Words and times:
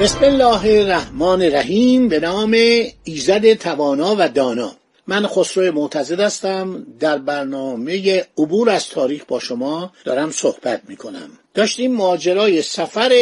بسم 0.00 0.24
الله 0.24 0.80
الرحمن 0.80 1.42
الرحیم. 1.42 2.08
به 2.08 2.20
نام 2.20 2.56
ایزد 3.04 3.54
توانا 3.54 4.16
و 4.18 4.28
دانا. 4.28 4.72
من 5.06 5.26
خسرو 5.26 5.72
معتزد 5.72 6.20
هستم. 6.20 6.86
در 7.00 7.18
برنامه 7.18 8.26
عبور 8.38 8.70
از 8.70 8.88
تاریخ 8.88 9.24
با 9.28 9.38
شما 9.38 9.92
دارم 10.04 10.30
صحبت 10.30 10.82
می 10.88 10.96
کنم 10.96 11.30
داشتیم 11.54 11.92
ماجرای 11.92 12.62
سفر 12.62 13.12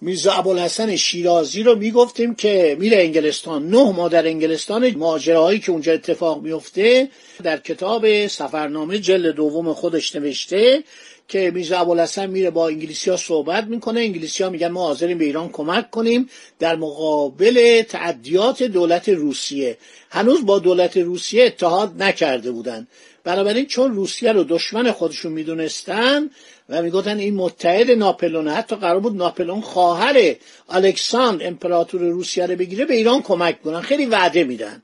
میرزا 0.00 0.32
ابوالحسن 0.32 0.96
شیرازی 0.96 1.62
رو 1.62 1.74
می‌گفتیم 1.74 2.34
که 2.34 2.76
میره 2.80 2.96
انگلستان. 2.96 3.68
نه 3.68 3.92
ماه 3.92 4.08
در 4.08 4.26
انگلستان 4.26 4.96
ماجراهایی 4.96 5.58
که 5.58 5.72
اونجا 5.72 5.92
اتفاق 5.92 6.42
میفته 6.42 7.08
در 7.42 7.56
کتاب 7.56 8.26
سفرنامه 8.26 8.98
جلد 8.98 9.34
دوم 9.34 9.72
خودش 9.72 10.16
نوشته 10.16 10.84
که 11.28 11.50
میرزا 11.54 11.78
ابوالحسن 11.78 12.26
میره 12.26 12.50
با 12.50 12.68
انگلیسی 12.68 13.10
ها 13.10 13.16
صحبت 13.16 13.64
می‌کنه. 13.64 14.00
انگلیسی 14.00 14.44
ها 14.44 14.50
میگن 14.50 14.68
ما 14.68 14.86
حاضریم 14.86 15.18
به 15.18 15.24
ایران 15.24 15.48
کمک 15.48 15.90
کنیم 15.90 16.28
در 16.58 16.76
مقابل 16.76 17.82
تعدیات 17.82 18.62
دولت 18.62 19.08
روسیه. 19.08 19.76
هنوز 20.10 20.46
با 20.46 20.58
دولت 20.58 20.96
روسیه 20.96 21.44
اتحاد 21.44 22.02
نکرده 22.02 22.50
بودن. 22.50 22.86
بنابراین 23.24 23.66
چون 23.66 23.94
روسیه 23.94 24.32
رو 24.32 24.44
دشمن 24.44 24.92
خودشون 24.92 25.32
می‌دونستن 25.32 26.30
و 26.68 26.82
می‌گفتن 26.82 27.18
این 27.18 27.34
متحد 27.34 27.90
ناپلون 27.90 28.48
حتی 28.48 28.76
قرار 28.76 29.00
بود 29.00 29.16
ناپلون 29.16 29.60
خواهر 29.60 30.34
الکساندر 30.68 31.46
امپراتور 31.46 32.00
روسیه 32.00 32.46
رو 32.46 32.56
بگیره 32.56 32.84
به 32.84 32.94
ایران 32.94 33.22
کمک 33.22 33.62
کنن. 33.62 33.80
خیلی 33.80 34.06
وعده 34.06 34.44
میدن. 34.44 34.82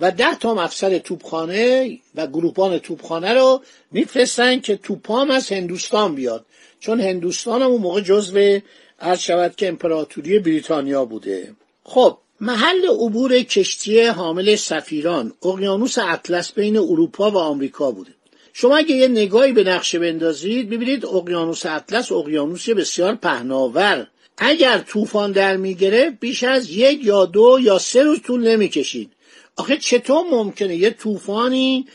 و 0.00 0.10
ده 0.10 0.34
تا 0.34 0.62
افسر 0.62 0.98
توپخانه 0.98 1.98
و 2.14 2.26
گروپان 2.26 2.78
توپخانه 2.78 3.32
رو 3.34 3.62
میفرستن 3.92 4.60
که 4.60 4.76
توپام 4.76 5.30
از 5.30 5.52
هندوستان 5.52 6.14
بیاد. 6.14 6.46
چون 6.80 7.00
هندوستان 7.00 7.62
هم 7.62 7.68
اون 7.70 7.80
موقع 7.80 8.00
جزو 8.00 8.60
عرض 9.00 9.20
شود 9.20 9.56
که 9.56 9.68
امپراتوری 9.68 10.38
بریتانیا 10.38 11.04
بوده. 11.04 11.54
خب 11.84 12.18
محل 12.44 12.86
عبور 12.86 13.42
کشتی 13.42 14.00
حامل 14.00 14.56
سفیران 14.56 15.32
اقیانوس 15.42 15.98
اطلس 15.98 16.52
بین 16.52 16.76
اروپا 16.76 17.30
و 17.30 17.38
آمریکا 17.38 17.90
بوده. 17.90 18.10
شما 18.52 18.76
اگه 18.76 18.94
یه 18.94 19.08
نگاهی 19.08 19.52
به 19.52 19.64
نقشه 19.64 19.98
بندازید 19.98 20.70
ببینید 20.70 21.06
اقیانوس 21.06 21.66
اطلس 21.66 22.12
اقیانوسی 22.12 22.74
بسیار 22.74 23.14
پهناور. 23.14 24.06
اگر 24.38 24.78
طوفان 24.78 25.32
در 25.32 25.56
می‌گیره 25.56 26.10
بیش 26.10 26.44
از 26.44 26.70
یک 26.70 27.04
یا 27.04 27.24
دو 27.24 27.58
یا 27.62 27.78
سه 27.78 28.02
روز 28.02 28.22
طول 28.22 28.48
نمی‌کشید. 28.48 29.10
آخه 29.56 29.76
چطور 29.76 30.24
ممکنه 30.30 30.76
یه 30.76 30.90
طوفانی 30.90 31.86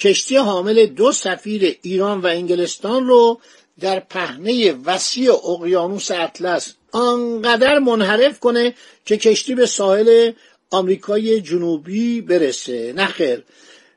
کشتی 0.00 0.36
حامل 0.36 0.86
دو 0.86 1.12
سفیر 1.12 1.76
ایران 1.82 2.20
و 2.20 2.26
انگلستان 2.26 3.06
رو 3.06 3.40
در 3.80 4.00
پهنه 4.00 4.72
وسیع 4.72 5.32
اقیانوس 5.32 6.10
اطلس 6.10 6.74
آنقدر 6.96 7.78
منحرف 7.78 8.40
کنه 8.40 8.74
که 9.04 9.16
کشتی 9.16 9.54
به 9.54 9.66
ساحل 9.66 10.32
آمریکای 10.70 11.40
جنوبی 11.40 12.20
برسه. 12.20 12.92
نخیر 12.96 13.44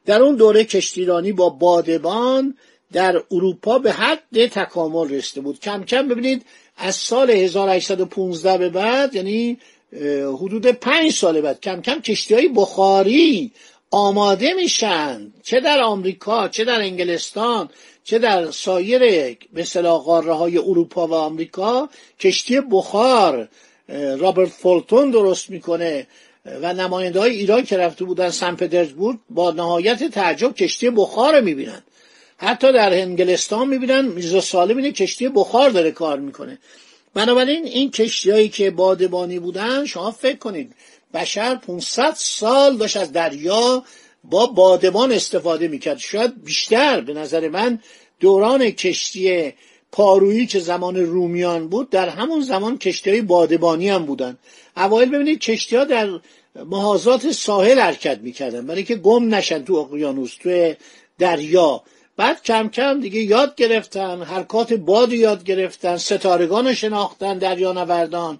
در 0.05 0.21
اون 0.21 0.35
دوره 0.35 0.63
کشتیرانی 0.63 1.31
با 1.31 1.49
بادبان 1.49 2.57
در 2.91 3.23
اروپا 3.31 3.79
به 3.79 3.91
حد 3.91 4.47
تکامل 4.47 5.09
رسیده 5.09 5.41
بود. 5.41 5.59
کم 5.59 5.83
کم 5.83 6.07
ببینید 6.07 6.45
از 6.77 6.95
سال 6.95 7.31
1815 7.31 8.57
به 8.57 8.69
بعد 8.69 9.15
یعنی 9.15 9.57
حدود 10.33 10.67
پنج 10.67 11.11
سال 11.11 11.41
بعد 11.41 11.61
کم 11.61 11.81
کم 11.81 11.99
کشتی 11.99 12.33
های 12.33 12.47
بخاری 12.47 13.51
آماده 13.91 14.53
میشن 14.53 15.33
چه 15.43 15.59
در 15.59 15.79
آمریکا 15.79 16.47
چه 16.47 16.65
در 16.65 16.81
انگلستان 16.81 17.69
چه 18.03 18.19
در 18.19 18.51
سایر 18.51 19.37
مثلا 19.53 19.97
قاره 19.97 20.33
های 20.33 20.57
اروپا 20.57 21.07
و 21.07 21.13
آمریکا 21.13 21.89
کشتی 22.19 22.61
بخار 22.71 23.49
رابرت 24.17 24.49
فولتون 24.49 25.11
درست 25.11 25.49
می‌کنه 25.49 26.07
و 26.61 26.73
نماینده 26.73 27.19
های 27.19 27.31
ایران 27.31 27.63
که 27.63 27.77
رفته 27.77 28.05
بودن 28.05 28.29
سن 28.29 28.55
پترزبورگ 28.55 29.17
با 29.29 29.51
نهایت 29.51 30.03
تعجب 30.03 30.53
کشتی 30.53 30.89
بخار 30.89 31.35
رو 31.35 31.45
می‌بینن. 31.45 31.83
حتی 32.37 32.71
در 32.73 32.93
انگلستان 32.93 33.67
می‌بینن 33.67 34.05
میرزا 34.05 34.41
سالم 34.41 34.77
اینه 34.77 34.91
کشتی 34.91 35.29
بخار 35.29 35.69
داره 35.69 35.91
کار 35.91 36.19
می‌کنه. 36.19 36.57
بنابراین 37.13 37.65
این 37.65 37.91
کشتیهایی 37.91 38.49
که 38.49 38.71
بادبانی 38.71 39.39
بودن 39.39 39.85
شما 39.85 40.11
فکر 40.11 40.37
کنید 40.37 40.75
بشر 41.13 41.55
500 41.55 42.13
سال 42.15 42.77
داشت 42.77 42.97
از 42.97 43.11
دریا 43.11 43.83
با 44.23 44.45
بادبان 44.45 45.11
استفاده 45.11 45.67
می‌کرد. 45.67 45.97
شاید 45.97 46.43
بیشتر 46.43 47.01
به 47.01 47.13
نظر 47.13 47.49
من 47.49 47.79
دوران 48.19 48.69
کشتی 48.69 49.53
پارویی 49.91 50.47
که 50.47 50.59
زمان 50.59 50.95
رومیان 50.95 51.67
بود 51.67 51.89
در 51.89 52.09
همون 52.09 52.41
زمان 52.41 52.77
کشتی 52.77 53.21
بادبانی 53.21 53.89
هم 53.89 54.05
بودن. 54.05 54.37
اوایل 54.77 55.09
ببینید 55.09 55.39
کشتی 55.39 55.75
ها 55.75 55.83
در 55.83 56.09
محاذات 56.55 57.31
ساحل 57.31 57.79
حرکت 57.79 58.19
می‌کردن. 58.19 58.67
برای 58.67 58.83
که 58.83 58.95
گم 58.95 59.35
نشن 59.35 59.63
تو 59.63 59.73
اقیانوس 59.73 60.35
تو 60.35 60.73
دریا. 61.19 61.83
بعد 62.19 62.43
کم 62.43 62.69
کم 62.69 63.01
دیگه 63.01 63.19
یاد 63.19 63.55
گرفتن 63.55 64.21
حرکات 64.21 64.73
باد 64.73 65.13
یاد 65.13 65.43
گرفتن 65.43 65.97
ستارگان 65.97 66.73
شناختن 66.73 67.37
دریانوردان 67.37 68.39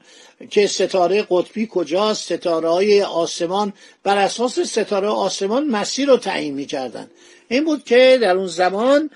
که 0.49 0.67
ستاره 0.67 1.27
قطبی 1.29 1.67
کجاست 1.71 2.33
ستاره 2.33 2.69
های 2.69 3.01
آسمان. 3.01 3.73
بر 4.03 4.17
اساس 4.17 4.59
ستاره 4.59 5.07
آسمان 5.07 5.67
مسیر 5.67 6.07
رو 6.07 6.17
تعیین 6.17 6.53
می‌کردن. 6.53 7.07
این 7.47 7.65
بود 7.65 7.83
که 7.83 8.17
در 8.21 8.35
اون 8.35 8.47
زمان 8.47 9.09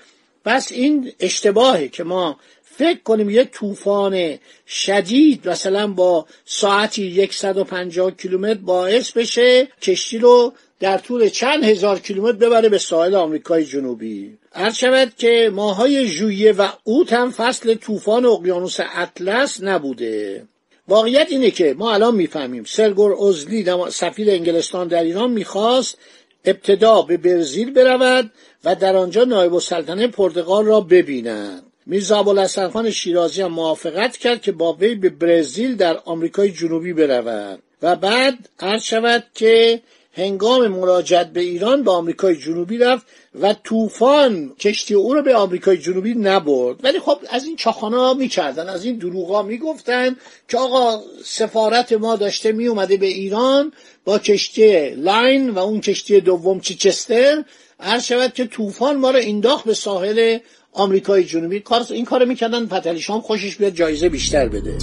بس 0.44 0.72
این 0.72 1.12
اشتباهه 1.20 1.88
که 1.88 2.04
ما 2.04 2.36
فکر 2.62 2.98
کنیم 3.02 3.30
یه 3.30 3.44
طوفان 3.44 4.38
شدید 4.66 5.48
مثلا 5.48 5.86
با 5.86 6.26
ساعتی 6.44 7.28
150 7.32 8.10
کیلومتر 8.10 8.60
باعث 8.60 9.12
بشه 9.12 9.68
کشتی 9.82 10.18
رو 10.18 10.52
در 10.80 10.98
طول 10.98 11.28
چند 11.28 11.64
هزار 11.64 11.98
کیلومتر 11.98 12.36
ببره 12.36 12.68
به 12.68 12.78
ساحل 12.78 13.14
آمریکای 13.14 13.64
جنوبی. 13.64 14.38
عرض 14.54 14.74
شود 14.74 15.12
که 15.18 15.50
ماهای 15.54 16.06
ژوئیه 16.06 16.52
و 16.52 16.68
اوت 16.84 17.12
هم 17.12 17.30
فصل 17.30 17.74
طوفان 17.74 18.26
اقیانوس 18.26 18.76
اطلس 18.94 19.62
نبوده. 19.62 20.44
واقعیت 20.88 21.26
اینه 21.30 21.50
که 21.50 21.74
ما 21.78 21.92
الان 21.92 22.14
می‌فهمیم. 22.14 22.64
سرگور 22.64 23.12
اوزلی 23.12 23.66
سفیر 23.90 24.30
انگلستان 24.30 24.88
در 24.88 25.02
ایران 25.02 25.30
می‌خواست 25.30 25.98
ابتدا 26.44 27.02
به 27.02 27.16
برزیل 27.16 27.72
برود 27.72 28.30
و 28.64 28.74
در 28.74 28.96
آنجا 28.96 29.24
نایب 29.24 29.54
السلطنه 29.54 30.06
پرتغال 30.06 30.64
را 30.64 30.80
ببیند. 30.80 31.62
میرزا 31.86 32.18
ابوالحسن 32.18 32.68
خان 32.68 32.90
شیرازی 32.90 33.42
هم 33.42 33.52
موافقت 33.52 34.16
کرد 34.16 34.42
که 34.42 34.52
با 34.52 34.72
وی 34.72 34.94
به 34.94 35.10
برزیل 35.10 35.76
در 35.76 36.00
آمریکای 36.04 36.50
جنوبی 36.50 36.92
برود. 36.92 37.62
و 37.82 37.96
بعد 37.96 38.48
عرض 38.60 38.82
شود 38.82 39.24
که 39.34 39.80
هنگام 40.16 40.68
مراجعت 40.68 41.32
به 41.32 41.40
ایران 41.40 41.82
به 41.82 41.90
آمریکای 41.90 42.36
جنوبی 42.36 42.78
رفت 42.78 43.06
و 43.40 43.54
طوفان 43.64 44.52
کشتی 44.60 44.94
او 44.94 45.14
رو 45.14 45.22
به 45.22 45.36
آمریکای 45.36 45.78
جنوبی 45.78 46.14
نبرد. 46.14 46.84
ولی 46.84 46.98
خب 47.00 47.18
از 47.30 47.44
این 47.44 47.56
چاخانا 47.56 48.14
می‌کردن 48.14 48.68
از 48.68 48.84
این 48.84 48.98
دروغا 48.98 49.42
می‌گفتن 49.42 50.16
که 50.48 50.58
آقا 50.58 51.02
سفارت 51.24 51.92
ما 51.92 52.16
داشته 52.16 52.52
میومده 52.52 52.96
به 52.96 53.06
ایران 53.06 53.72
با 54.04 54.18
کشتی 54.18 54.90
لاین 54.90 55.50
و 55.50 55.58
اون 55.58 55.80
کشتی 55.80 56.20
دوم 56.20 56.60
چیچستر. 56.60 57.44
عرض 57.80 58.04
شود 58.04 58.34
که 58.34 58.44
طوفان 58.44 58.96
ما 58.96 59.10
رو 59.10 59.18
انداخت 59.22 59.64
به 59.64 59.74
ساحل 59.74 60.38
آمریکای 60.72 61.24
جنوبی. 61.24 61.62
این 61.90 62.04
کار 62.04 62.24
می‌کردن 62.24 62.66
پتلی 62.66 63.00
شام 63.00 63.20
خوشش 63.20 63.56
بیاد 63.56 63.72
جایزه 63.72 64.08
بیشتر 64.08 64.48
بده. 64.48 64.78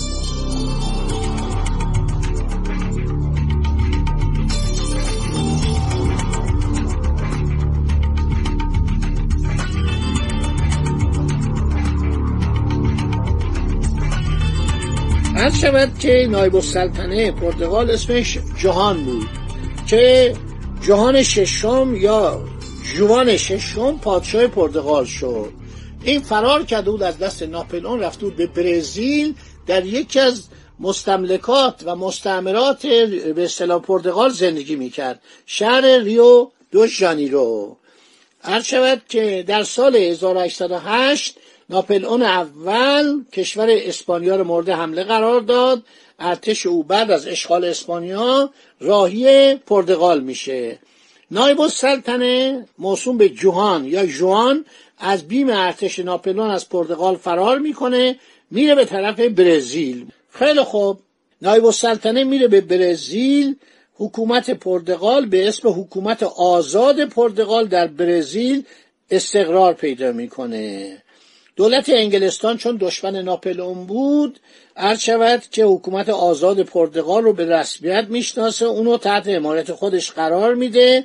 عرض 15.42 15.62
شود 15.62 16.00
که 16.00 16.28
نایب 16.30 16.56
السلطنه 16.56 17.32
پرتغال 17.32 17.92
اسمش 17.92 18.38
جهان 18.64 19.04
بود 19.04 19.28
که 19.88 20.34
جهان 20.88 21.24
ششم 21.24 21.96
یا 21.96 22.46
جوان 22.98 23.38
ششم 23.38 23.98
پادشاه 23.98 24.48
پرتغال 24.48 25.06
شد. 25.06 25.54
این 26.04 26.22
فرار 26.22 26.64
کرده 26.64 26.92
بود 26.92 27.04
از 27.04 27.18
دست 27.18 27.44
ناپلئون 27.44 28.00
رفته 28.00 28.26
بود 28.26 28.36
به 28.36 28.48
برزیل 28.48 29.34
در 29.68 29.86
یکی 29.86 30.20
از 30.20 30.44
مستملکات 30.80 31.84
و 31.86 31.96
مستعمرات 31.96 32.86
به 33.36 33.44
اصطلاح 33.44 33.82
پرتغال 33.82 34.30
زندگی 34.30 34.76
می‌کرد 34.76 35.22
شهر 35.46 36.00
ریو 36.00 36.48
دو 36.72 36.88
ژانیرو 36.88 37.78
هر 38.44 38.62
شود 38.62 39.02
که 39.10 39.44
در 39.48 39.64
سال 39.64 39.96
1808 39.96 41.38
ناپلئون 41.72 42.24
اول 42.24 43.24
کشور 43.34 43.68
اسپانیا 43.70 44.36
رو 44.36 44.44
مورد 44.44 44.70
حمله 44.70 45.04
قرار 45.04 45.42
داد. 45.42 45.84
ارتش 46.20 46.66
او 46.66 46.84
بعد 46.84 47.12
از 47.12 47.28
اشغال 47.28 47.66
اسپانیا 47.66 48.50
راهی 48.80 49.56
پرتغال 49.56 50.22
میشه. 50.22 50.80
نایب 51.32 51.62
السلطنه 51.62 52.66
موسوم 52.78 53.18
به 53.18 53.30
جوهان 53.30 53.86
یا 53.86 54.06
جوان 54.06 54.66
از 55.00 55.28
بیم 55.28 55.50
ارتش 55.50 56.00
ناپلون 56.00 56.50
از 56.50 56.70
پرتغال 56.70 57.16
فرار 57.16 57.60
می‌کنه 57.60 58.16
میره 58.52 58.76
به 58.76 58.86
طرف 58.86 59.20
برزیل. 59.20 60.06
خیلی 60.32 60.64
خوب. 60.64 61.00
نایب 61.42 61.66
السلطنه 61.66 62.24
میره 62.24 62.48
به 62.48 62.62
برزیل. 62.62 63.56
حکومت 63.96 64.50
پرتغال 64.50 65.26
به 65.26 65.48
اسم 65.48 65.70
حکومت 65.70 66.24
آزاد 66.24 67.06
پرتغال 67.06 67.66
در 67.68 67.88
برزیل 67.88 68.64
استقرار 69.12 69.74
پیدا 69.74 70.12
می‌کنه. 70.12 70.98
دولت 71.56 71.90
انگلستان 71.90 72.58
چون 72.58 72.78
دشمن 72.82 73.16
ناپلئون 73.16 73.86
بود 73.86 74.40
عرض 74.78 75.00
شود 75.00 75.44
که 75.52 75.64
حکومت 75.64 76.10
آزاد 76.10 76.62
پرتغال 76.62 77.24
رو 77.24 77.34
به 77.34 77.46
رسمیت 77.46 78.06
می‌شناسه 78.10 78.66
اونو 78.66 78.98
تحت 78.98 79.28
حمایت 79.28 79.72
خودش 79.72 80.12
قرار 80.12 80.56
میده 80.56 81.04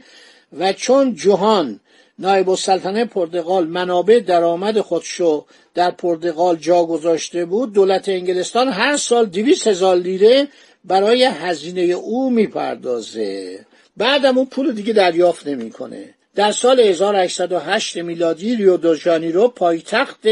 و 0.59 0.73
چون 0.73 1.15
جهان 1.15 1.81
نایب 2.19 2.51
السلطنه 2.51 3.05
پرتغال 3.05 3.67
منابع 3.67 4.21
درآمد 4.21 4.81
خودشو 4.81 5.47
در 5.75 5.91
پرتغال 5.91 6.57
جا 6.57 6.85
گذاشته 6.85 7.45
بود 7.45 7.73
دولت 7.73 8.09
انگلستان 8.09 8.69
هر 8.69 8.97
سال 8.97 9.27
دویست 9.27 9.67
هزار 9.67 9.97
لیره 9.97 10.49
برای 10.85 11.25
هزینه 11.25 11.83
او 11.83 12.31
می‌پردازه. 12.31 13.67
بعدم 13.97 14.39
اون 14.39 14.47
پول 14.47 14.73
دیگه 14.73 14.93
دریافت 14.93 15.47
نمی‌کنه. 15.47 16.16
در 16.37 16.53
سال 16.53 16.81
1808 16.81 17.97
میلادی 17.97 18.57
ریو 18.57 18.77
دو 18.77 18.95
ژانیرو 18.95 19.49
پایتخت 19.49 20.27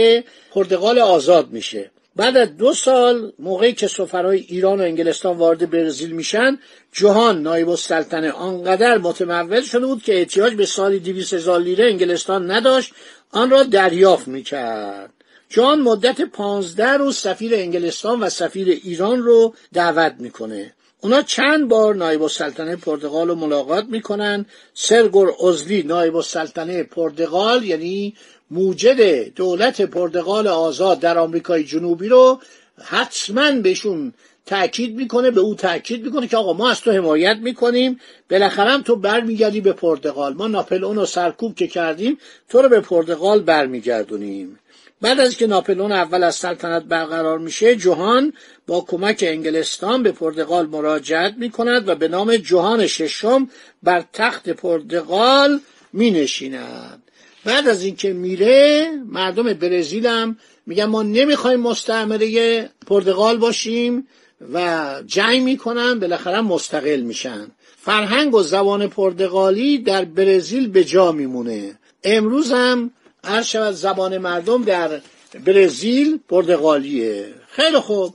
پرتغال 0.55 0.99
آزاد 0.99 1.51
میشه. 1.51 1.91
بعد 2.17 2.37
از 2.37 2.57
دو 2.57 2.73
سال 2.73 3.33
موقعی 3.39 3.73
که 3.73 3.87
سفرهای 3.87 4.39
ایران 4.39 4.81
و 4.81 4.83
انگلستان 4.83 5.37
وارد 5.37 5.71
برزیل 5.71 6.11
میشن 6.11 6.59
جهان 6.93 7.43
نایب 7.43 7.69
السلطنه 7.69 8.31
آنقدر 8.31 8.99
متمول 8.99 9.61
شده 9.61 9.87
بود 9.87 10.03
که 10.03 10.19
احتیاج 10.19 10.55
به 10.55 10.67
سالی 10.67 10.99
دیویس 10.99 11.35
هزار 11.35 11.61
لیره 11.61 11.85
انگلستان 11.85 12.51
نداشت 12.51 12.93
آن 13.33 13.51
را 13.51 13.63
دریافت 13.63 14.29
می‌کرد. 14.29 15.13
جان 15.49 15.81
مدت 15.81 16.21
پانزده 16.21 16.89
روز 16.89 17.17
سفیر 17.17 17.55
انگلستان 17.55 18.21
و 18.21 18.29
سفیر 18.29 18.69
ایران 18.69 19.23
رو 19.23 19.55
دعوت 19.73 20.15
می‌کنه. 20.19 20.73
اونا 21.05 21.23
چند 21.23 21.69
بار 21.69 21.95
نایب 21.95 22.23
السلطنه 22.23 22.77
پرتغال 22.77 23.29
رو 23.29 23.35
ملاقات 23.35 23.85
می‌کنن. 23.85 24.47
سرگور 24.75 25.35
ازلی 25.49 25.83
نایب 25.83 26.17
السلطنه 26.17 26.83
پرتغال 26.83 27.65
یعنی 27.65 28.15
موجد 28.51 29.29
دولت 29.35 29.81
پرتغال 29.81 30.47
آزاد 30.47 31.01
در 31.01 31.19
آمریکای 31.19 31.65
جنوبی 31.65 32.09
رو 32.09 32.41
حتما 32.85 33.53
بهشون 33.53 34.13
تاکید 34.47 34.97
می‌کنه 34.97 35.31
به 35.31 35.41
او 35.41 35.55
تاکید 35.55 36.05
می‌کنه 36.05 36.27
که 36.27 36.37
آقا 36.37 36.53
ما 36.53 36.71
از 36.71 36.81
تو 36.81 36.93
حمایت 36.93 37.37
می‌کنیم. 37.37 38.01
بالاخره 38.31 38.71
هم 38.71 38.83
تو 38.83 38.97
برمیگردی 38.97 39.61
به 39.61 39.73
پرتغال. 39.73 40.35
ما 40.35 40.47
ناپلئون 40.47 40.97
رو 40.97 41.07
سرکوب 41.07 41.55
که 41.55 41.67
کردیم 41.67 42.19
تو 42.49 42.63
رو 42.63 42.69
به 42.69 42.81
پرتغال 42.81 43.41
برمیگردونیم. 43.41 44.59
بعد 45.05 45.21
از 45.21 45.37
که 45.37 45.47
ناپلون 45.47 45.93
اول 45.93 46.23
از 46.23 46.35
سلطنت 46.35 46.83
برقرار 46.83 47.39
میشه 47.39 47.77
جوهان 47.77 48.33
با 48.67 48.81
کمک 48.81 49.25
انگلستان 49.29 50.03
به 50.03 50.13
پرتغال 50.13 50.67
مراجعت 50.67 51.35
می‌کند 51.39 51.89
و 51.89 51.95
به 51.95 52.09
نام 52.09 52.37
جوهان 52.37 52.87
ششم 52.87 53.49
بر 53.83 54.05
تخت 54.13 54.49
پرتغال 54.49 55.61
می 55.93 56.11
نشیند 56.11 57.03
بعد 57.45 57.69
از 57.69 57.85
اینکه 57.85 58.13
میره 58.13 58.91
مردم 59.07 59.53
برزیل 59.53 60.07
هم 60.07 60.39
میگن 60.67 60.85
ما 60.85 61.03
نمی‌خوایم 61.03 61.61
مستعمره 61.61 62.71
پرتغال 62.87 63.37
باشیم 63.37 64.09
و 64.53 64.85
جنگ 65.07 65.43
می‌کنن 65.43 65.99
بالاخره 65.99 66.41
مستقل 66.41 67.01
میشن. 67.01 67.47
فرهنگ 67.77 68.35
و 68.35 68.43
زبان 68.43 68.87
پرتغالی 68.87 69.79
در 69.79 70.05
برزیل 70.05 70.69
به 70.69 70.85
جا 70.85 71.13
میمونه. 71.13 71.79
امروز 72.05 72.53
هم 72.53 72.91
هر 73.25 73.43
شود 73.43 73.75
زبان 73.75 74.19
مردم 74.19 74.65
در 74.65 75.01
برزیل 75.45 76.19
پرتغالیه. 76.29 77.27
خیلی 77.49 77.79
خوب. 77.79 78.15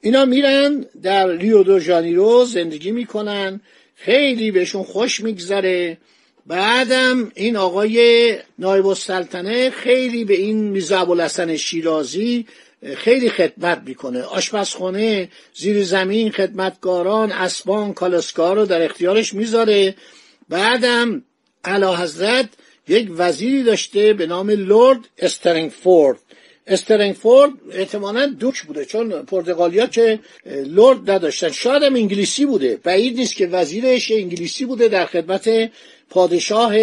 اینا 0.00 0.24
میرن 0.24 0.84
در 1.02 1.28
ریو 1.28 1.62
دو 1.62 1.80
ژانیرو 1.80 2.44
زندگی 2.44 2.90
می‌کنن. 2.90 3.60
خیلی 3.94 4.50
بهشون 4.50 4.82
خوش 4.82 5.20
میگذره. 5.20 5.98
بعدم 6.46 7.32
این 7.34 7.56
آقای 7.56 8.36
نایب 8.58 8.86
السلطنه 8.86 9.70
خیلی 9.70 10.24
به 10.24 10.34
این 10.34 10.56
میرزا 10.56 11.00
ابوالحسن 11.00 11.56
شیرازی 11.56 12.46
خیلی 12.96 13.30
خدمت 13.30 13.82
می‌کنه. 13.86 14.22
آشپزخانه 14.22 15.28
زیر 15.54 15.84
زمین 15.84 16.30
خدمتکاران 16.30 17.32
اسبان 17.32 17.94
کالسکار 17.94 18.56
رو 18.56 18.66
در 18.66 18.82
اختیارش 18.82 19.34
می‌ذاره. 19.34 19.94
بعدم 20.48 21.22
علا 21.64 21.96
حضرت 21.96 22.48
یک 22.88 23.10
وزیری 23.16 23.62
داشته 23.62 24.12
به 24.12 24.26
نام 24.26 24.50
لورد 24.50 25.00
استرینگفورد 25.18 26.18
استرینگفورد 26.66 27.50
احتمالا 27.72 28.26
دوک 28.26 28.62
بوده 28.62 28.84
چون 28.84 29.22
پرتغالیا 29.22 29.86
که 29.86 30.20
لورد 30.46 31.10
نداشتن. 31.10 31.50
شاید 31.50 31.82
هم 31.82 31.94
انگلیسی 31.94 32.46
بوده. 32.46 32.78
بعید 32.82 33.16
نیست 33.16 33.36
که 33.36 33.46
وزیرش 33.46 34.10
انگلیسی 34.10 34.64
بوده 34.64 34.88
در 34.88 35.06
خدمت 35.06 35.70
پادشاه 36.10 36.74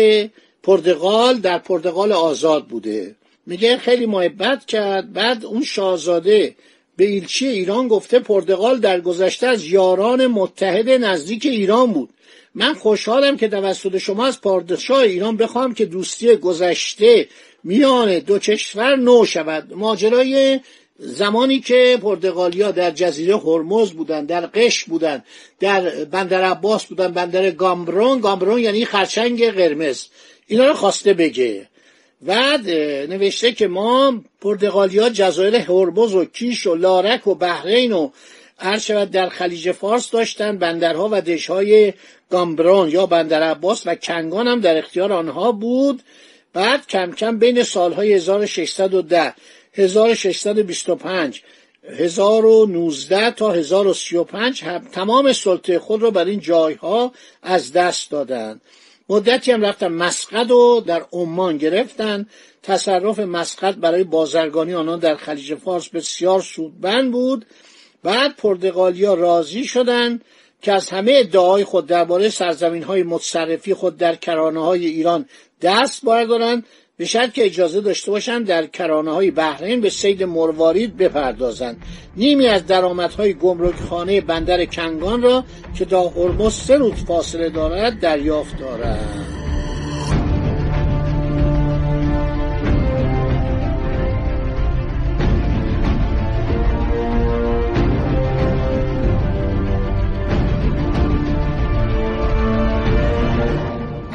پرتغال 0.63 1.37
در 1.37 1.57
پرتغال 1.57 2.11
آزاد 2.11 2.67
بوده. 2.67 3.15
میگه 3.45 3.77
خیلی 3.77 4.05
محبت 4.05 4.65
کرد 4.65 5.13
بعد 5.13 5.45
اون 5.45 5.63
شاهزاده 5.63 6.55
به 6.97 7.05
ایلچی 7.05 7.47
ایران 7.47 7.87
گفته 7.87 8.19
پرتغال 8.19 8.79
در 8.79 9.01
گذشته 9.01 9.47
از 9.47 9.65
یاران 9.65 10.27
متحد 10.27 10.89
نزدیک 10.89 11.45
ایران 11.45 11.93
بود. 11.93 12.09
من 12.55 12.73
خوشحالم 12.73 13.37
که 13.37 13.47
توسط 13.47 13.97
شما 13.97 14.25
از 14.25 14.41
پادشاه 14.41 14.99
ایران 14.99 15.37
بخوام 15.37 15.73
که 15.73 15.85
دوستی 15.85 16.35
گذشته 16.35 17.27
میان 17.63 18.19
دو 18.19 18.39
کشور 18.39 18.95
نو 18.95 19.25
شود. 19.25 19.73
ماجرای 19.73 20.59
زمانی 20.99 21.59
که 21.59 21.99
پرتغالیا 22.01 22.71
در 22.71 22.91
جزیره 22.91 23.37
هرمز 23.37 23.91
بودن 23.91 24.25
در 24.25 24.45
قش 24.45 24.83
بودن 24.83 25.23
در 25.59 26.05
بندر 26.05 26.43
عباس 26.43 26.85
بودن 26.85 27.07
بندر 27.07 27.51
گامبرون. 27.51 28.19
گامبرون 28.19 28.59
یعنی 28.59 28.85
خرچنگ 28.85 29.49
قرمز. 29.51 30.05
اینا 30.47 30.67
رو 30.67 30.73
خواسته 30.73 31.13
بگه. 31.13 31.67
بعد 32.21 32.69
نوشته 33.09 33.51
که 33.51 33.67
ما 33.67 34.23
پرتغالیا 34.41 35.09
جزایر 35.09 35.55
هرمز 35.55 36.15
و 36.15 36.25
کیش 36.25 36.67
و 36.67 36.75
لارک 36.75 37.27
و 37.27 37.35
بحرین 37.35 37.91
و 37.91 38.09
هر 38.63 38.79
شود 38.79 39.11
در 39.11 39.29
خلیج 39.29 39.71
فارس 39.71 40.11
داشتن 40.11 40.57
بندرها 40.57 41.09
و 41.11 41.21
دشهای 41.21 41.93
گامبرون 42.29 42.89
یا 42.89 43.05
بندر 43.05 43.43
عباس 43.43 43.83
و 43.85 43.95
کنگان 43.95 44.47
هم 44.47 44.59
در 44.59 44.77
اختیار 44.77 45.13
آنها 45.13 45.51
بود. 45.51 46.03
بعد 46.53 46.87
کم 46.87 47.11
کم 47.11 47.39
بین 47.39 47.63
سالهای 47.63 48.13
1610 48.13 49.33
1625 49.73 51.41
1019 51.99 53.31
تا 53.31 53.51
1035 53.51 54.63
تمام 54.91 55.33
سلطه 55.33 55.79
خود 55.79 56.01
را 56.01 56.11
بر 56.11 56.25
این 56.25 56.39
جایها 56.39 57.11
از 57.41 57.73
دست 57.73 58.11
دادند. 58.11 58.61
مدتی 59.09 59.51
هم 59.51 59.65
رفتن 59.65 59.87
مسقط 59.87 60.51
و 60.51 60.81
در 60.81 61.05
عمان 61.11 61.57
گرفتن. 61.57 62.27
تصرف 62.63 63.19
مسقط 63.19 63.75
برای 63.75 64.03
بازرگانی 64.03 64.73
آنان 64.73 64.99
در 64.99 65.15
خلیج 65.15 65.55
فارس 65.55 65.89
بسیار 65.89 66.41
سودبند 66.41 67.11
بود. 67.11 67.45
بعد 68.03 68.35
پرتغالیا 68.35 69.13
راضی 69.13 69.63
شدند 69.63 70.25
که 70.61 70.73
از 70.73 70.89
همه 70.89 71.13
ادعای 71.15 71.63
خود 71.63 71.87
درباره 71.87 72.29
سرزمین 72.29 72.83
های 72.83 73.03
متصرفی 73.03 73.73
خود 73.73 73.97
در 73.97 74.15
کرانه 74.15 74.63
های 74.63 74.85
ایران 74.85 75.25
دست 75.61 76.05
بردارند 76.05 76.65
به 76.97 77.05
شرط 77.05 77.33
که 77.33 77.45
اجازه 77.45 77.81
داشته 77.81 78.11
باشند 78.11 78.47
در 78.47 78.65
کرانه 78.65 79.11
های 79.11 79.31
بحرین 79.31 79.81
به 79.81 79.89
سید 79.89 80.23
مروارید 80.23 80.97
بپردازند 80.97 81.83
نیمی 82.15 82.47
از 82.47 82.65
درآمدهای 82.65 83.33
گمرکخانه 83.33 84.21
بندر 84.21 84.65
کنگان 84.65 85.21
را 85.21 85.43
که 85.77 85.85
تا 85.85 86.07
هرمز 86.07 86.53
سه 86.53 86.77
روز 86.77 86.93
فاصله 86.93 87.49
دارد 87.49 87.99
دریافت 87.99 88.59
دارند. 88.59 89.42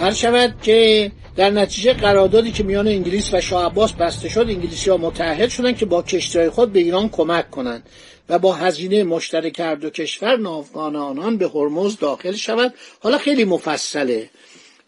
هر 0.08 0.14
شود 0.14 0.54
که 0.62 1.10
در 1.36 1.50
نتیجه 1.50 1.92
قراردادی 1.92 2.52
که 2.52 2.62
میان 2.62 2.88
انگلیس 2.88 3.34
و 3.34 3.40
شاه 3.40 3.66
عباس 3.66 3.92
بسته 3.92 4.28
شد 4.28 4.40
انگلیسی 4.40 4.90
ها 4.90 4.96
متحد 4.96 5.48
شدند 5.48 5.76
که 5.76 5.86
با 5.86 6.02
کشتی 6.02 6.48
خود 6.48 6.72
به 6.72 6.80
ایران 6.80 7.08
کمک 7.08 7.50
کنند 7.50 7.88
و 8.28 8.38
با 8.38 8.52
هزینه 8.52 9.04
مشترک 9.04 9.60
هر 9.60 9.74
دو 9.74 9.90
کشور 9.90 10.36
ناوگان 10.36 10.96
آنان 10.96 11.36
به 11.36 11.48
هرمز 11.48 11.98
داخل 11.98 12.32
شود 12.32 12.74
حالا 13.00 13.18
خیلی 13.18 13.44
مفصله. 13.44 14.30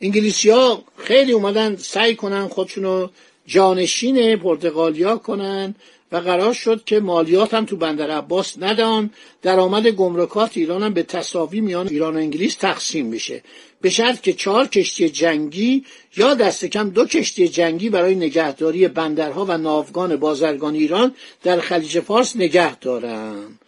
انگلیسی 0.00 0.50
ها 0.50 0.82
خیلی 0.96 1.32
اومدن 1.32 1.76
سعی 1.76 2.14
کنن 2.14 2.48
خودشونو 2.48 3.08
جانشین 3.46 4.36
پرتغالیا 4.36 5.16
کنن 5.16 5.74
و 6.12 6.16
قرار 6.16 6.52
شد 6.52 6.84
که 6.84 7.00
مالیات 7.00 7.54
هم 7.54 7.64
تو 7.64 7.76
بندر 7.76 8.10
عباس 8.10 8.54
ندان 8.58 9.10
درآمد 9.42 9.86
گمرکات 9.86 10.56
ایران 10.56 10.82
هم 10.82 10.94
به 10.94 11.02
تصاوی 11.02 11.60
میان 11.60 11.88
ایران 11.88 12.14
و 12.16 12.18
انگلیس 12.18 12.54
تقسیم 12.54 13.10
بشه. 13.10 13.42
به 13.80 13.90
شرط 13.90 14.20
که 14.20 14.32
چهار 14.32 14.68
کشتی 14.68 15.08
جنگی 15.08 15.84
یا 16.16 16.34
دست 16.34 16.64
کم 16.64 16.90
دو 16.90 17.04
کشتی 17.04 17.48
جنگی 17.48 17.90
برای 17.90 18.14
نگهداری 18.14 18.88
بندرها 18.88 19.44
و 19.44 19.58
ناوگان 19.58 20.16
بازرگان 20.16 20.74
ایران 20.74 21.14
در 21.42 21.60
خلیج 21.60 22.00
فارس 22.00 22.36
نگه 22.36 22.76
دارن. 22.76 23.58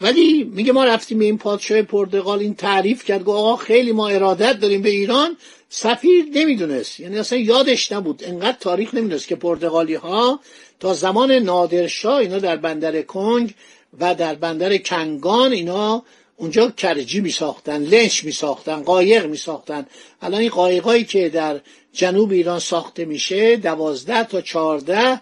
ولی 0.00 0.44
میگه 0.44 0.72
ما 0.72 0.84
رفتیم 0.84 1.18
این 1.18 1.38
پادشاه 1.38 1.82
پرتغال 1.82 2.38
این 2.38 2.54
تعریف 2.54 3.04
کرد 3.04 3.24
گفت 3.24 3.38
آقا 3.38 3.56
خیلی 3.56 3.92
ما 3.92 4.08
ارادت 4.08 4.60
داریم 4.60 4.82
به 4.82 4.90
ایران. 4.90 5.36
سفیر 5.68 6.24
نمی‌دونست. 6.34 7.00
یعنی 7.00 7.18
اصلا 7.18 7.38
یادش 7.38 7.92
نبود. 7.92 8.24
انقدر 8.24 8.56
تاریخ 8.60 8.94
نمی‌دونست 8.94 9.28
که 9.28 9.36
پرتغالی 9.36 9.94
ها 9.94 10.40
تا 10.80 10.94
زمان 10.94 11.32
نادرشاه 11.32 12.14
اینا 12.18 12.38
در 12.38 12.56
بندر 12.56 13.02
کنگ 13.02 13.54
و 14.00 14.14
در 14.14 14.34
بندر 14.34 14.76
کنگان 14.76 15.52
اینا 15.52 16.02
اونجا 16.36 16.70
کرجی 16.70 17.20
می 17.20 17.30
ساختن 17.30 17.82
لنش 17.82 18.24
می 18.24 18.32
ساختن 18.32 18.82
قایق 18.82 19.26
می 19.26 19.36
ساختن 19.36 19.86
الان 20.22 20.40
این 20.40 20.50
قایقایی 20.50 21.04
که 21.04 21.28
در 21.28 21.60
جنوب 21.92 22.32
ایران 22.32 22.58
ساخته 22.58 23.04
میشه 23.04 23.56
دوازده 23.56 24.24
تا 24.24 24.40
چارده 24.40 25.20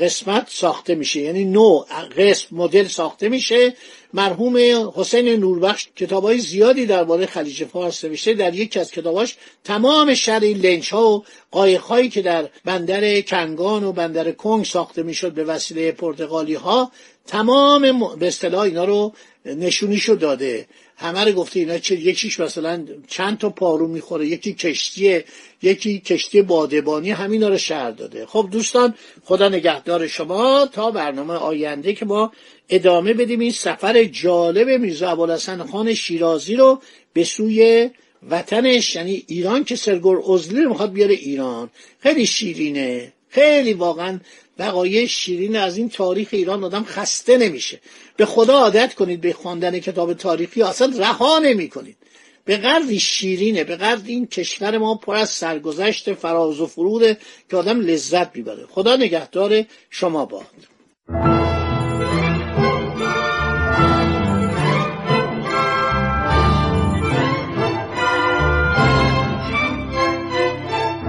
قسمت 0.00 0.46
ساخته 0.50 0.94
میشه. 0.94 1.20
یعنی 1.20 1.44
نو 1.44 1.84
قسم 2.16 2.56
مدل 2.56 2.86
ساخته 2.86 3.28
میشه. 3.28 3.74
مرحوم 4.14 4.56
حسین 4.94 5.28
نوربخش 5.28 5.88
کتابای 5.96 6.38
زیادی 6.38 6.86
درباره 6.86 7.26
خلیج 7.26 7.64
فارس 7.64 8.04
نوشته. 8.04 8.34
در 8.34 8.54
یکی 8.54 8.78
از 8.78 8.90
کتاباش 8.90 9.36
تمام 9.64 10.14
شر 10.14 10.40
این 10.40 10.82
ها 10.90 11.12
و 11.12 11.24
قایق 11.50 11.80
هایی 11.80 12.08
که 12.08 12.22
در 12.22 12.48
بندر 12.64 13.20
کنگان 13.20 13.84
و 13.84 13.92
بندر 13.92 14.32
کنگ 14.32 14.64
ساخته 14.64 15.02
می‌شد 15.02 15.32
به 15.32 15.44
وسیله 15.44 15.92
پرتغالی 15.92 16.54
ها 16.54 16.92
تمام 17.26 18.16
به 18.16 18.26
اصطلاح 18.26 18.60
اینا 18.60 18.84
رو 18.84 19.12
نشونیشو 19.44 20.14
داده. 20.14 20.66
همه 20.96 21.24
رو 21.24 21.32
گفته 21.32 21.60
اینا 21.60 21.78
چه 21.78 21.94
یکیش 21.94 22.40
مثلا 22.40 22.86
چند 23.08 23.38
تا 23.38 23.50
پارو 23.50 23.88
می‌خوره 23.88 24.26
یکی 24.26 24.52
کشتی 24.54 25.20
یکی 25.62 26.00
کشتی 26.00 26.42
بادبانی 26.42 27.10
همینا 27.10 27.48
رو 27.48 27.58
شهر 27.58 27.90
داده. 27.90 28.26
خب 28.26 28.48
دوستان 28.52 28.94
خدا 29.24 29.48
نگهدار 29.48 30.06
شما. 30.06 30.68
تا 30.72 30.90
برنامه 30.90 31.34
آینده 31.34 31.92
که 31.92 32.04
ما 32.04 32.32
ادامه 32.68 33.14
بدیم 33.14 33.40
این 33.40 33.50
سفر 33.50 34.04
جالب 34.04 34.68
میرزا 34.68 35.10
ابوالحسن 35.10 35.66
خان 35.66 35.94
شیرازی 35.94 36.56
رو 36.56 36.82
به 37.12 37.24
سوی 37.24 37.90
وطنش 38.30 38.96
یعنی 38.96 39.24
ایران 39.26 39.64
که 39.64 39.76
سرگور 39.76 40.32
ازلی 40.32 40.62
رو 40.62 40.68
می‌خواد 40.68 40.92
بیاره 40.92 41.14
ایران. 41.14 41.70
خیلی 41.98 42.26
شیرینه. 42.26 43.12
خیلی 43.30 43.72
واقعا 43.72 44.20
وقایع 44.58 45.06
شیرین 45.06 45.56
از 45.56 45.76
این 45.76 45.88
تاریخ 45.88 46.28
ایران 46.32 46.64
آدم 46.64 46.84
خسته 46.84 47.38
نمیشه. 47.38 47.80
به 48.16 48.26
خدا 48.26 48.58
عادت 48.58 48.94
کنید 48.94 49.20
به 49.20 49.32
خواندن 49.32 49.78
کتاب 49.78 50.14
تاریخی 50.14 50.62
اصلا 50.62 50.92
رها 50.98 51.38
نمی 51.38 51.68
کنید 51.68 51.96
به 52.44 52.56
قدری 52.56 53.00
شیرینه 53.00 53.64
به 53.64 53.76
قدر 53.76 54.02
این 54.06 54.26
کشور 54.26 54.78
ما 54.78 54.94
پر 54.94 55.16
از 55.16 55.30
سرگذشت 55.30 56.14
فراز 56.14 56.60
و 56.60 56.66
فروده 56.66 57.18
که 57.50 57.56
آدم 57.56 57.80
لذت 57.80 58.36
می‌بره. 58.36 58.66
خدا 58.70 58.96
نگهدار 58.96 59.64
شما 59.90 60.26
باد. 60.26 60.46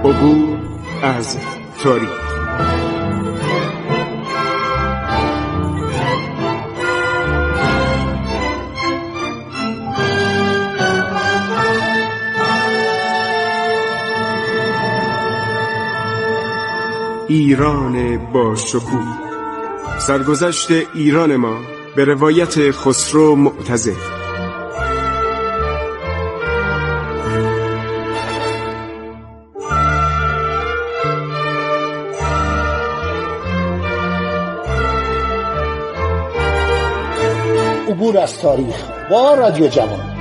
عبور 0.04 0.58
از 1.02 1.36
ایران 17.28 18.18
با 18.32 18.54
شکوه. 18.56 19.18
سرگذشت 19.98 20.70
ایران 20.94 21.36
ما 21.36 21.56
به 21.96 22.04
روایت 22.04 22.70
خسرو 22.70 23.36
معتزد 23.36 23.96
عبور 38.12 38.22
از 38.22 38.38
تاریخ 38.38 38.90
با 39.10 39.34
رادیو 39.34 39.68
جوان. 39.68 40.11